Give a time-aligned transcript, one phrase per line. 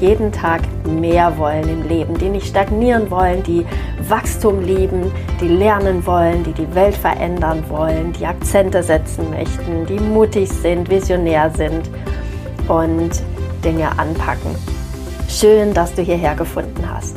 [0.00, 3.64] jeden Tag mehr wollen im Leben, die nicht stagnieren wollen, die
[4.08, 5.10] Wachstum lieben,
[5.40, 10.88] die lernen wollen, die die Welt verändern wollen, die Akzente setzen möchten, die mutig sind,
[10.90, 11.90] visionär sind
[12.68, 13.22] und
[13.64, 14.54] Dinge anpacken.
[15.28, 17.16] Schön, dass du hierher gefunden hast.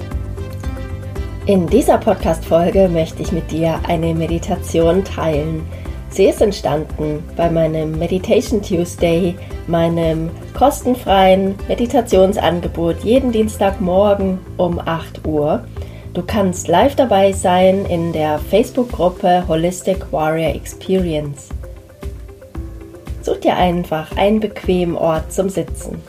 [1.45, 5.61] In dieser Podcast-Folge möchte ich mit dir eine Meditation teilen.
[6.15, 9.35] Sie ist entstanden bei meinem Meditation Tuesday,
[9.67, 15.65] meinem kostenfreien Meditationsangebot jeden Dienstagmorgen um 8 Uhr.
[16.13, 21.49] Du kannst live dabei sein in der Facebook-Gruppe Holistic Warrior Experience.
[23.21, 26.01] Such dir einfach einen bequemen Ort zum Sitzen.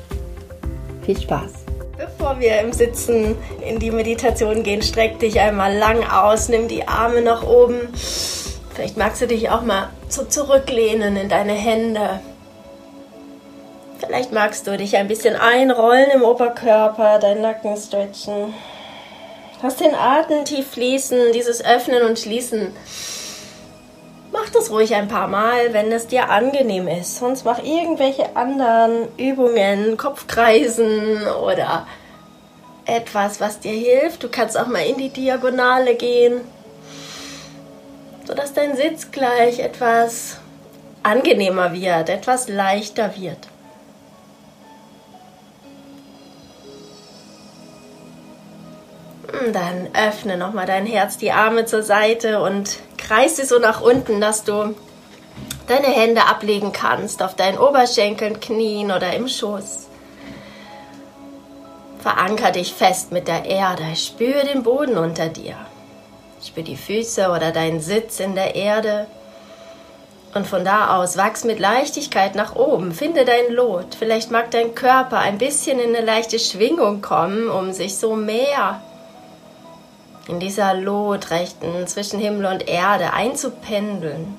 [1.04, 1.50] Viel Spaß!
[1.98, 3.34] Bevor wir im Sitzen
[3.68, 7.88] in die Meditation gehen, streck dich einmal lang aus, nimm die Arme nach oben.
[8.76, 12.20] Vielleicht magst du dich auch mal so zurücklehnen in deine Hände.
[13.98, 18.52] Vielleicht magst du dich ein bisschen einrollen im Oberkörper, deinen Nacken stretchen.
[19.62, 22.76] Lass den Atem tief fließen, dieses Öffnen und Schließen.
[24.30, 27.16] Mach das ruhig ein paar Mal, wenn es dir angenehm ist.
[27.16, 31.86] Sonst mach irgendwelche anderen Übungen, Kopfkreisen oder
[32.84, 34.22] etwas, was dir hilft.
[34.22, 36.42] Du kannst auch mal in die Diagonale gehen,
[38.26, 40.38] sodass dein Sitz gleich etwas
[41.02, 43.38] angenehmer wird, etwas leichter wird.
[49.52, 54.44] Dann öffne nochmal dein Herz, die Arme zur Seite und kreise so nach unten, dass
[54.44, 54.74] du
[55.68, 59.88] deine Hände ablegen kannst auf deinen Oberschenkeln, Knien oder im Schoß.
[62.00, 63.94] Veranker dich fest mit der Erde.
[63.94, 65.56] Spür den Boden unter dir.
[66.44, 69.06] Spür die Füße oder deinen Sitz in der Erde.
[70.34, 72.92] Und von da aus wachs mit Leichtigkeit nach oben.
[72.92, 73.94] Finde dein Lot.
[73.98, 78.82] Vielleicht mag dein Körper ein bisschen in eine leichte Schwingung kommen, um sich so mehr
[80.28, 84.36] in dieser Lotrechten zwischen Himmel und Erde einzupendeln,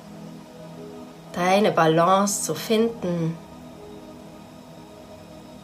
[1.32, 3.36] deine Balance zu finden.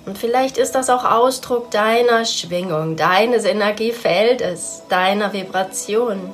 [0.07, 6.31] Und vielleicht ist das auch Ausdruck deiner Schwingung, deines Energiefeldes, deiner Vibration.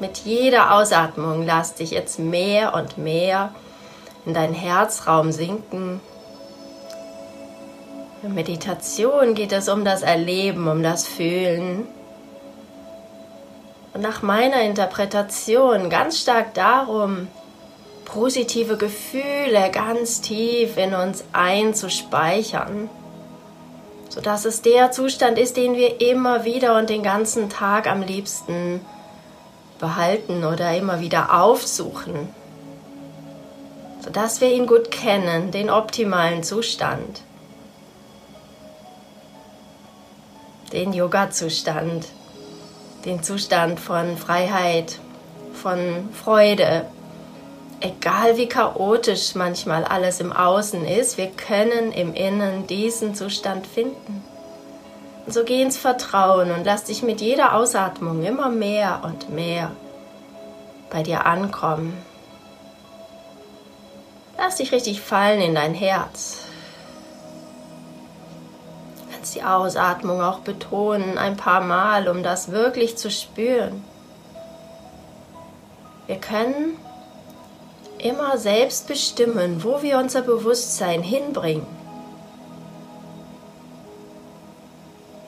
[0.00, 3.50] Mit jeder Ausatmung lass dich jetzt mehr und mehr
[4.24, 6.00] in deinen Herzraum sinken
[8.26, 11.86] in Meditation geht es um das Erleben, um das Fühlen.
[13.94, 17.28] Und nach meiner Interpretation ganz stark darum,
[18.06, 22.88] positive Gefühle ganz tief in uns einzuspeichern,
[24.08, 28.80] sodass es der Zustand ist, den wir immer wieder und den ganzen Tag am liebsten
[29.78, 32.30] behalten oder immer wieder aufsuchen,
[34.00, 37.20] sodass wir ihn gut kennen, den optimalen Zustand.
[40.72, 42.06] den Yoga-Zustand,
[43.04, 44.98] den Zustand von Freiheit,
[45.54, 46.86] von Freude.
[47.80, 54.24] Egal wie chaotisch manchmal alles im Außen ist, wir können im Innen diesen Zustand finden.
[55.26, 59.72] Und so geh ins Vertrauen und lass dich mit jeder Ausatmung immer mehr und mehr
[60.90, 61.96] bei dir ankommen.
[64.38, 66.46] Lass dich richtig fallen in dein Herz
[69.26, 73.82] kannst die Ausatmung auch betonen ein paar Mal, um das wirklich zu spüren.
[76.06, 76.76] Wir können
[78.08, 81.66] immer selbst bestimmen, wo wir unser Bewusstsein hinbringen.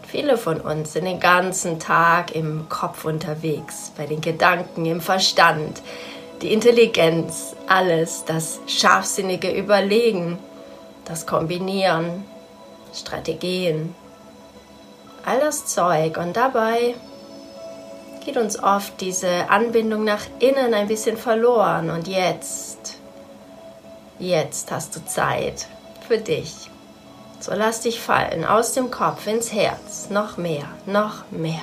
[0.06, 5.82] Viele von uns sind den ganzen Tag im Kopf unterwegs, bei den Gedanken, im Verstand,
[6.40, 10.38] die Intelligenz, alles, das scharfsinnige Überlegen,
[11.04, 12.24] das Kombinieren,
[12.94, 13.94] Strategien,
[15.26, 16.16] all das Zeug.
[16.16, 16.94] Und dabei
[18.28, 21.88] geht uns oft diese Anbindung nach innen ein bisschen verloren.
[21.88, 22.98] Und jetzt,
[24.18, 25.66] jetzt hast du Zeit
[26.06, 26.70] für dich.
[27.40, 30.10] So lass dich fallen aus dem Kopf ins Herz.
[30.10, 31.62] Noch mehr, noch mehr.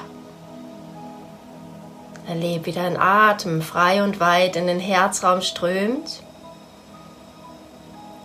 [2.28, 6.24] Erlebe, wie dein Atem frei und weit in den Herzraum strömt.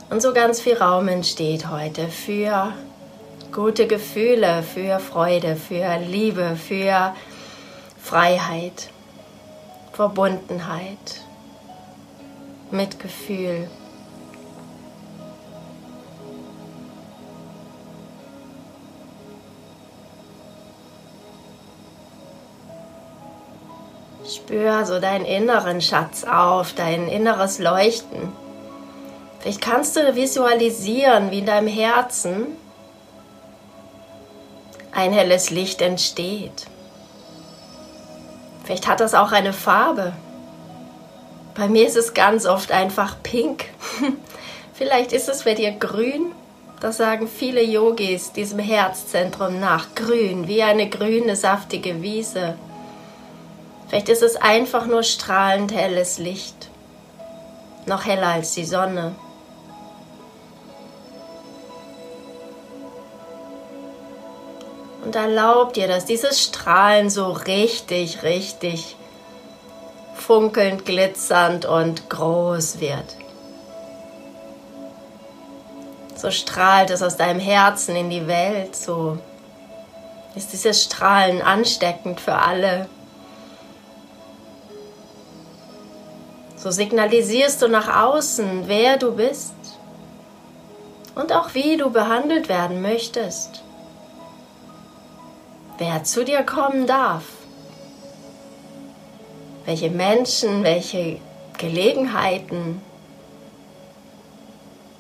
[0.08, 2.72] Und so ganz viel Raum entsteht heute für
[3.52, 7.14] gute Gefühle für Freude, für Liebe, für
[8.02, 8.91] Freiheit,
[9.93, 11.20] Verbundenheit,
[12.70, 13.69] Mitgefühl.
[24.26, 28.32] Spür so deinen inneren Schatz auf, dein inneres Leuchten.
[29.41, 32.46] Vielleicht kannst du visualisieren, wie in deinem Herzen
[34.93, 36.67] ein helles Licht entsteht.
[38.64, 40.12] Vielleicht hat das auch eine Farbe.
[41.54, 43.64] Bei mir ist es ganz oft einfach pink.
[44.74, 46.32] Vielleicht ist es bei dir grün.
[46.80, 49.94] Das sagen viele Yogis diesem Herzzentrum nach.
[49.94, 52.56] Grün, wie eine grüne, saftige Wiese.
[53.88, 56.70] Vielleicht ist es einfach nur strahlend helles Licht.
[57.86, 59.14] Noch heller als die Sonne.
[65.10, 68.94] Und erlaub dir dass dieses Strahlen so richtig, richtig
[70.14, 73.16] funkelnd, glitzernd und groß wird.
[76.14, 79.18] So strahlt es aus deinem Herzen in die Welt, so
[80.36, 82.88] ist dieses Strahlen ansteckend für alle.
[86.54, 89.54] So signalisierst du nach außen, wer du bist
[91.16, 93.64] und auch wie du behandelt werden möchtest
[95.81, 97.25] wer zu dir kommen darf,
[99.65, 101.19] welche Menschen, welche
[101.56, 102.82] Gelegenheiten,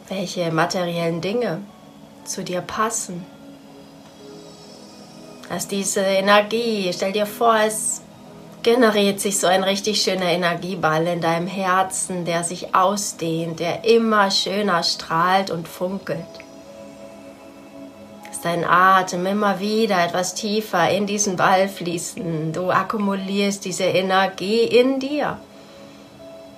[0.08, 1.60] welche materiellen Dinge
[2.24, 3.26] zu dir passen.
[5.50, 8.00] Dass diese Energie, stell dir vor, es
[8.62, 14.30] generiert sich so ein richtig schöner Energieball in deinem Herzen, der sich ausdehnt, der immer
[14.30, 16.24] schöner strahlt und funkelt
[18.42, 22.52] dein Atem immer wieder etwas tiefer in diesen Ball fließen.
[22.52, 25.38] Du akkumulierst diese Energie in dir.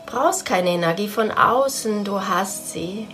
[0.06, 3.08] Brauchst keine Energie von außen, du hast sie.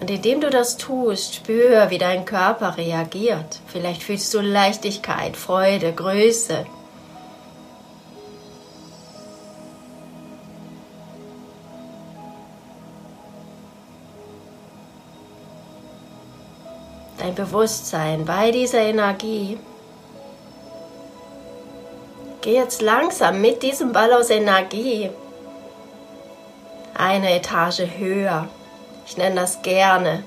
[0.00, 3.60] Und indem du das tust, spür, wie dein Körper reagiert.
[3.66, 6.66] Vielleicht fühlst du Leichtigkeit, Freude, Größe,
[17.26, 19.58] dein Bewusstsein bei dieser Energie.
[22.40, 25.10] Geh jetzt langsam mit diesem Ball aus Energie
[26.94, 28.46] eine Etage höher.
[29.06, 30.22] Ich nenne das gerne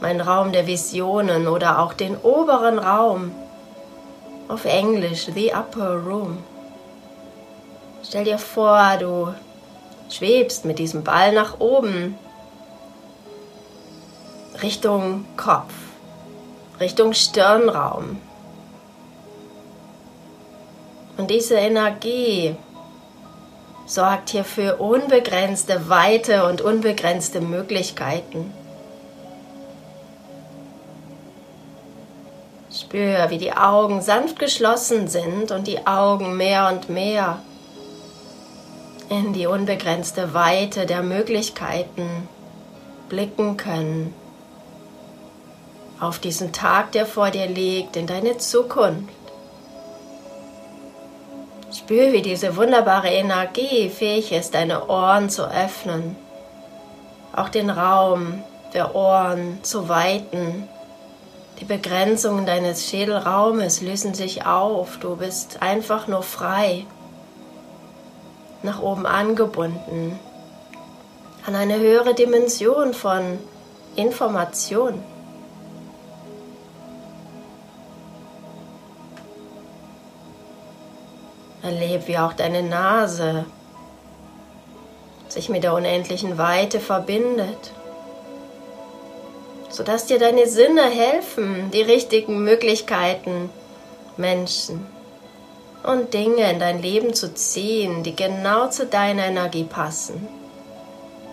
[0.00, 3.32] mein Raum der Visionen oder auch den oberen Raum.
[4.48, 6.44] Auf Englisch, the upper room.
[8.04, 9.34] Stell dir vor, du
[10.10, 12.18] schwebst mit diesem Ball nach oben
[14.62, 15.85] Richtung Kopf.
[16.78, 18.20] Richtung Stirnraum.
[21.16, 22.54] Und diese Energie
[23.86, 28.52] sorgt hier für unbegrenzte Weite und unbegrenzte Möglichkeiten.
[32.70, 37.38] Spür, wie die Augen sanft geschlossen sind und die Augen mehr und mehr
[39.08, 42.28] in die unbegrenzte Weite der Möglichkeiten
[43.08, 44.12] blicken können
[46.00, 49.12] auf diesen Tag, der vor dir liegt, in deine Zukunft.
[51.72, 56.16] Spür, wie diese wunderbare Energie fähig ist, deine Ohren zu öffnen,
[57.34, 58.42] auch den Raum
[58.72, 60.68] der Ohren zu weiten.
[61.60, 66.86] Die Begrenzungen deines Schädelraumes lösen sich auf, du bist einfach nur frei,
[68.62, 70.18] nach oben angebunden,
[71.46, 73.38] an eine höhere Dimension von
[73.96, 75.02] Information.
[81.66, 83.44] Erleb, wie auch deine Nase
[85.28, 87.72] sich mit der unendlichen Weite verbindet,
[89.68, 93.50] sodass dir deine Sinne helfen, die richtigen Möglichkeiten,
[94.16, 94.86] Menschen
[95.82, 100.26] und Dinge in dein Leben zu ziehen, die genau zu deiner Energie passen,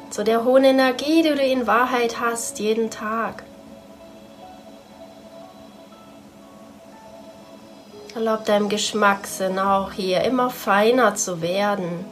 [0.10, 3.44] zu der hohen Energie, die du in Wahrheit hast jeden Tag.
[8.16, 12.06] Erlaub deinem Geschmackssinn auch hier immer feiner zu werden,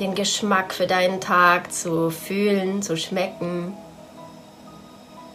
[0.00, 3.74] den Geschmack für deinen Tag zu fühlen, zu schmecken,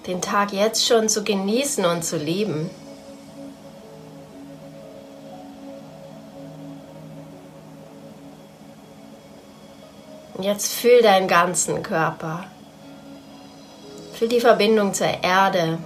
[0.07, 2.71] den Tag jetzt schon zu genießen und zu lieben.
[10.39, 12.45] Jetzt fühl deinen ganzen Körper.
[14.13, 15.77] Fühl die Verbindung zur Erde,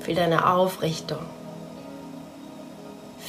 [0.00, 1.37] Fühl deine Aufrichtung.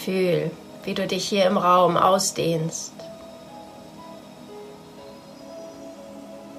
[0.03, 0.51] Fühl,
[0.84, 2.94] wie du dich hier im Raum ausdehnst.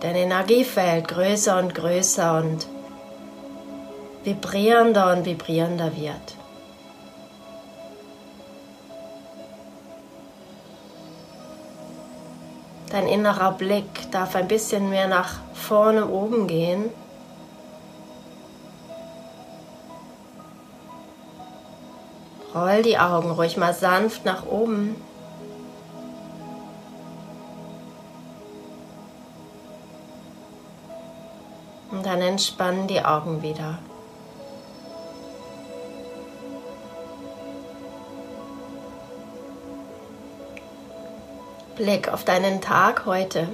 [0.00, 2.66] Dein Energiefeld größer und größer und
[4.25, 6.37] vibrierender und vibrierender wird.
[12.90, 16.90] Dein innerer Blick darf ein bisschen mehr nach vorne oben gehen.
[22.54, 24.97] Roll die Augen ruhig mal sanft nach oben.
[31.92, 33.78] Und dann entspannen die Augen wieder.
[41.76, 43.49] Blick auf deinen Tag heute.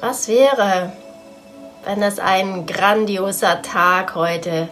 [0.00, 0.92] Was wäre,
[1.84, 4.70] wenn es ein grandioser Tag heute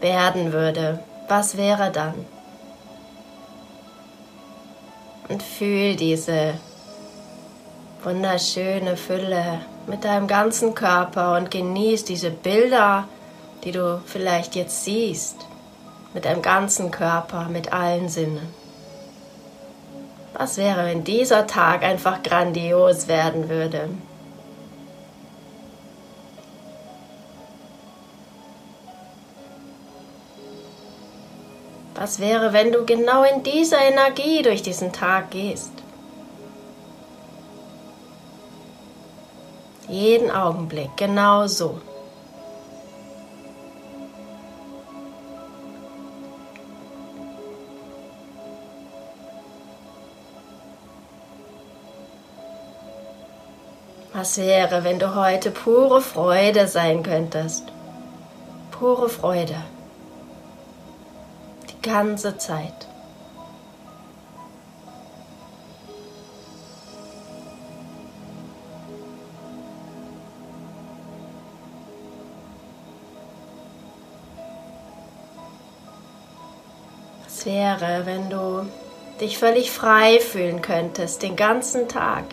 [0.00, 1.00] werden würde?
[1.28, 2.14] Was wäre dann?
[5.28, 6.54] Und fühl diese
[8.02, 13.08] wunderschöne Fülle mit deinem ganzen Körper und genieß diese Bilder,
[13.64, 15.36] die du vielleicht jetzt siehst,
[16.14, 18.48] mit deinem ganzen Körper, mit allen Sinnen.
[20.34, 23.88] Was wäre, wenn dieser Tag einfach grandios werden würde?
[32.00, 35.72] Was wäre, wenn du genau in dieser Energie durch diesen Tag gehst?
[39.88, 41.80] Jeden Augenblick genau so.
[54.12, 57.64] Was wäre, wenn du heute pure Freude sein könntest?
[58.70, 59.56] Pure Freude.
[61.82, 62.88] Ganze Zeit.
[77.24, 78.66] Was wäre, wenn du
[79.20, 82.24] dich völlig frei fühlen könntest den ganzen Tag?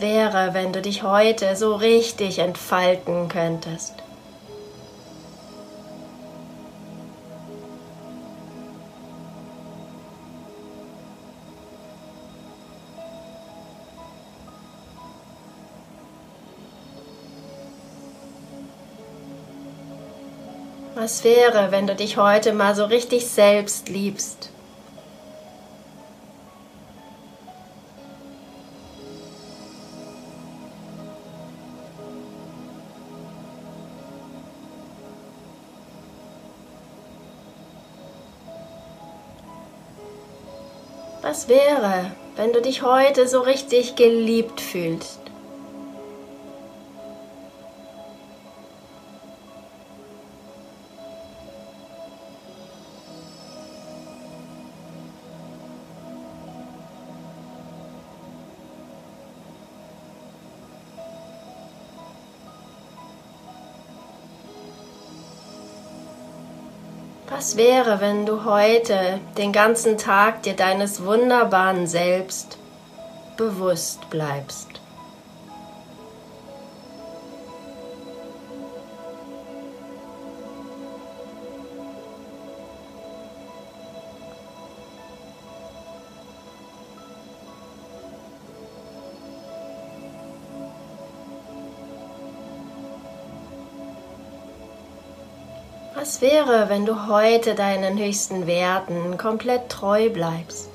[0.00, 3.94] Wäre, wenn du dich heute so richtig entfalten könntest?
[20.94, 24.50] Was wäre, wenn du dich heute mal so richtig selbst liebst?
[41.38, 45.20] Was wäre, wenn du dich heute so richtig geliebt fühlst?
[67.48, 72.58] Was wäre, wenn du heute den ganzen Tag dir deines wunderbaren Selbst
[73.38, 74.67] bewusst bleibst?
[96.00, 100.67] Was wäre, wenn du heute deinen höchsten Werten komplett treu bleibst?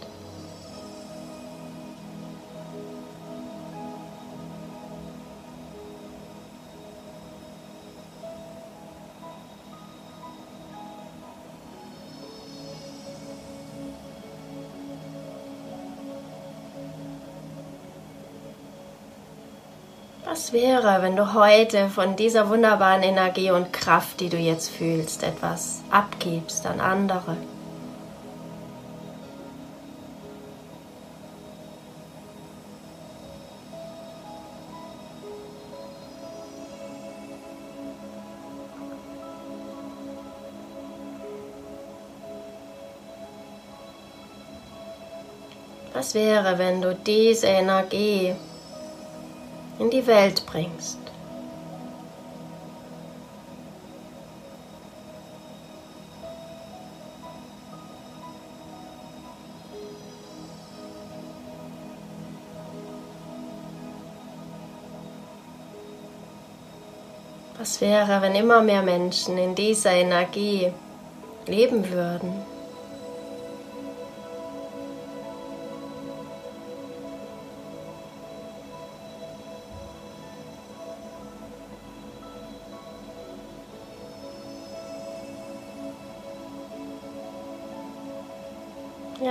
[20.53, 25.81] wäre, wenn du heute von dieser wunderbaren Energie und Kraft, die du jetzt fühlst, etwas
[25.89, 27.35] abgibst an andere?
[45.93, 48.35] Was wäre, wenn du diese Energie
[49.79, 50.99] in die Welt bringst?
[67.57, 70.73] Was wäre, wenn immer mehr Menschen in dieser Energie
[71.47, 72.52] leben würden?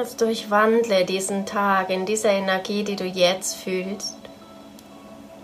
[0.02, 4.16] Jetzt durchwandle diesen Tag in dieser Energie, die du jetzt fühlst.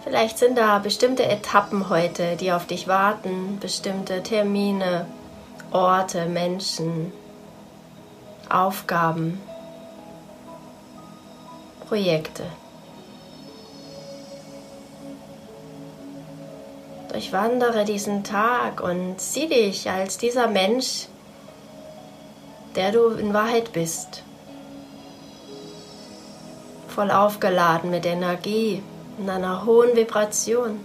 [0.03, 5.07] Vielleicht sind da bestimmte Etappen heute, die auf dich warten, bestimmte Termine,
[5.71, 7.13] Orte, Menschen,
[8.49, 9.41] Aufgaben,
[11.87, 12.43] Projekte.
[17.13, 21.07] Durchwandere diesen Tag und sieh dich als dieser Mensch,
[22.75, 24.25] der du in Wahrheit bist.
[26.99, 28.83] Voll aufgeladen mit Energie,
[29.21, 30.81] in einer hohen Vibration.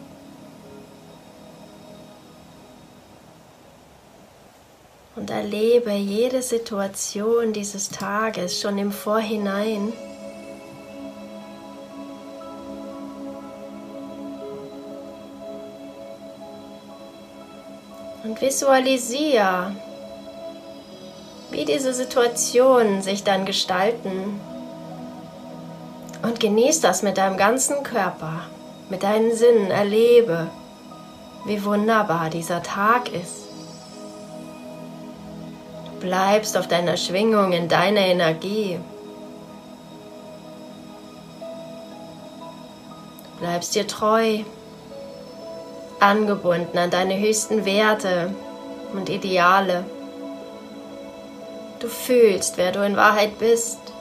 [5.15, 9.91] Und erlebe jede Situation dieses Tages schon im Vorhinein.
[18.23, 19.75] Und visualisiere,
[21.49, 24.39] wie diese Situationen sich dann gestalten
[26.33, 28.41] und genieß das mit deinem ganzen Körper,
[28.89, 30.47] mit deinen Sinnen, erlebe,
[31.45, 33.49] wie wunderbar dieser Tag ist.
[35.85, 38.79] Du bleibst auf deiner Schwingung, in deiner Energie.
[43.33, 44.39] Du bleibst dir treu,
[45.99, 48.33] angebunden an deine höchsten Werte
[48.91, 49.85] und Ideale.
[51.79, 53.92] Du fühlst, wer du in Wahrheit bist.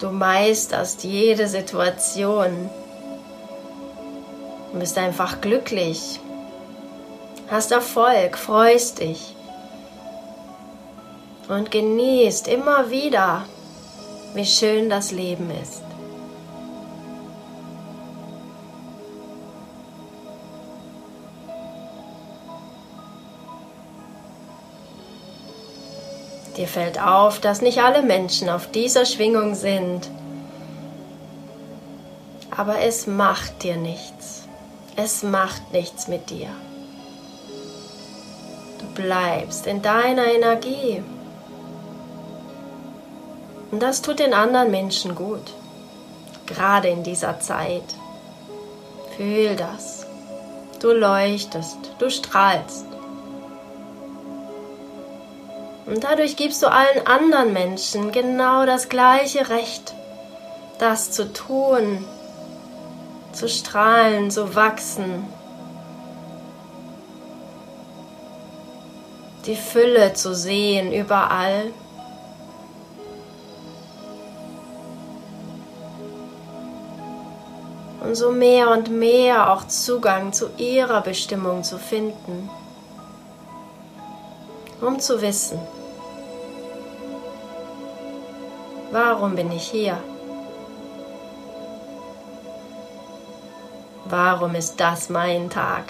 [0.00, 2.70] Du meisterst jede Situation.
[4.72, 6.20] Und bist einfach glücklich,
[7.50, 9.34] hast Erfolg, freust dich.
[11.48, 13.44] Und genießt immer wieder,
[14.34, 15.82] wie schön das Leben ist.
[26.56, 30.10] Dir fällt auf, dass nicht alle Menschen auf dieser Schwingung sind.
[32.50, 34.48] Aber es macht dir nichts.
[34.96, 36.48] Es macht nichts mit dir.
[38.78, 41.02] Du bleibst in deiner Energie.
[43.70, 45.54] Und das tut den anderen Menschen gut.
[46.46, 47.84] Gerade in dieser Zeit.
[49.16, 50.06] Fühl das.
[50.80, 52.89] Du leuchtest, du strahlst.
[55.90, 59.92] Und dadurch gibst du allen anderen Menschen genau das gleiche Recht,
[60.78, 62.04] das zu tun,
[63.32, 65.24] zu strahlen, zu wachsen,
[69.46, 71.72] die Fülle zu sehen überall.
[78.04, 82.48] Und so mehr und mehr auch Zugang zu ihrer Bestimmung zu finden,
[84.80, 85.58] um zu wissen,
[88.92, 89.98] Warum bin ich hier?
[94.06, 95.84] Warum ist das mein Tag?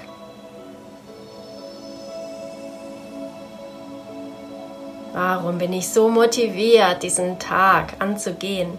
[5.15, 8.79] Warum bin ich so motiviert, diesen Tag anzugehen?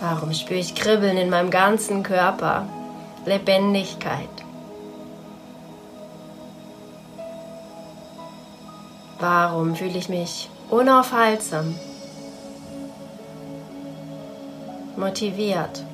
[0.00, 2.66] Warum spüre ich Kribbeln in meinem ganzen Körper?
[3.24, 4.28] Lebendigkeit.
[9.20, 11.78] Warum fühle ich mich unaufhaltsam,
[14.96, 15.84] motiviert,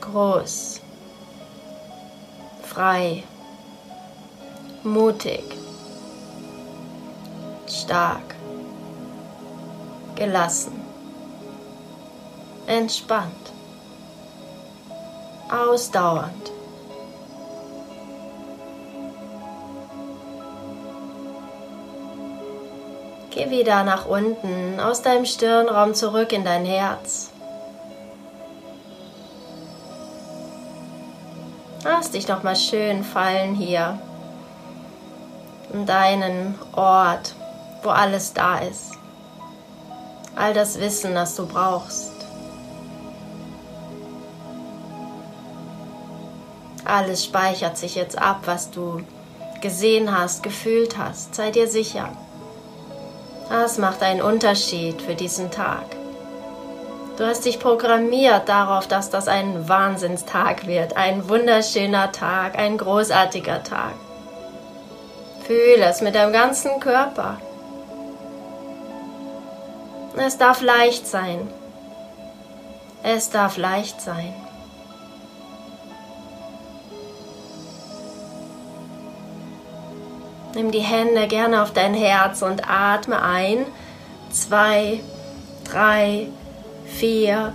[0.00, 0.80] groß,
[2.62, 3.24] frei,
[4.84, 5.42] mutig,
[7.66, 8.36] stark,
[10.14, 10.80] gelassen,
[12.68, 13.50] entspannt,
[15.50, 16.51] ausdauernd?
[23.34, 27.30] Geh wieder nach unten, aus deinem Stirnraum zurück in dein Herz.
[31.82, 33.98] Lass dich noch mal schön fallen hier.
[35.72, 37.34] an deinen Ort,
[37.82, 38.92] wo alles da ist.
[40.36, 42.12] All das Wissen, das du brauchst.
[46.84, 49.00] Alles speichert sich jetzt ab, was du
[49.62, 51.34] gesehen hast, gefühlt hast.
[51.34, 52.10] Sei dir sicher.
[53.52, 55.84] Das macht einen Unterschied für diesen Tag.
[57.18, 63.62] Du hast dich programmiert darauf, dass das ein Wahnsinnstag wird, ein wunderschöner Tag, ein großartiger
[63.62, 63.92] Tag.
[65.46, 67.36] Fühle es mit deinem ganzen Körper.
[70.16, 71.46] Es darf leicht sein.
[73.02, 74.32] Es darf leicht sein.
[80.54, 83.64] Nimm die Hände gerne auf dein Herz und atme ein.
[84.30, 85.00] Zwei,
[85.64, 86.28] drei,
[86.84, 87.54] vier,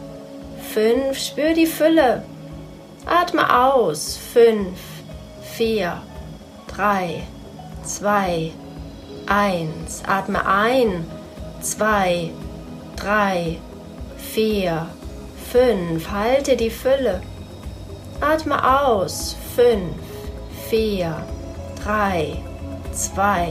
[0.74, 1.18] fünf.
[1.20, 2.24] Spür die Fülle.
[3.06, 4.18] Atme aus.
[4.34, 4.80] Fünf,
[5.42, 6.02] vier,
[6.68, 7.22] drei,
[7.84, 8.52] zwei,
[9.28, 10.02] eins.
[10.08, 11.06] Atme ein.
[11.62, 12.32] Zwei,
[12.96, 13.58] drei,
[14.18, 14.88] vier,
[15.52, 16.10] fünf.
[16.10, 17.22] Halte die Fülle.
[18.22, 19.36] Atme aus.
[19.56, 19.96] Fünf,
[20.68, 21.16] vier,
[21.84, 22.44] drei,
[22.98, 23.50] zwei,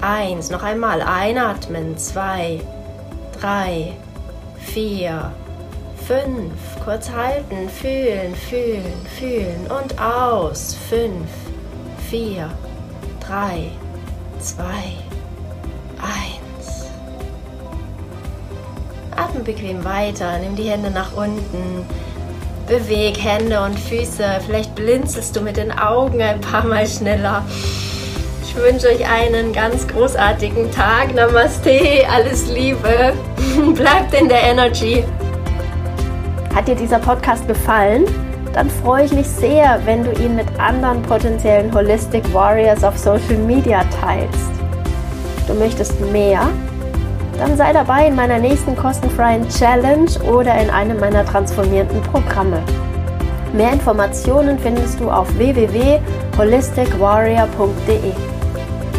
[0.00, 0.50] eins.
[0.50, 2.60] Noch einmal einatmen, zwei,
[3.40, 3.92] drei,
[4.58, 5.32] vier,
[6.06, 6.52] fünf.
[6.84, 10.76] Kurz halten, fühlen, fühlen, fühlen und aus.
[10.88, 11.28] Fünf,
[12.10, 12.50] vier,
[13.26, 13.70] drei,
[14.38, 14.92] zwei,
[15.98, 16.86] eins.
[19.16, 21.86] Atme bequem weiter, nimm die Hände nach unten.
[22.66, 24.40] Beweg Hände und Füße.
[24.46, 27.44] Vielleicht blinzelst du mit den Augen ein paar Mal schneller.
[28.56, 31.12] Ich wünsche euch einen ganz großartigen Tag.
[31.12, 33.12] Namaste, alles Liebe.
[33.74, 35.02] Bleibt in der Energy.
[36.54, 38.04] Hat dir dieser Podcast gefallen?
[38.52, 43.38] Dann freue ich mich sehr, wenn du ihn mit anderen potenziellen Holistic Warriors auf Social
[43.44, 44.52] Media teilst.
[45.48, 46.48] Du möchtest mehr?
[47.38, 52.62] Dann sei dabei in meiner nächsten kostenfreien Challenge oder in einem meiner transformierenden Programme.
[53.52, 58.33] Mehr Informationen findest du auf www.holisticwarrior.de.